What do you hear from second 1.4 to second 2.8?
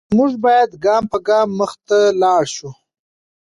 مخته لاړ شو.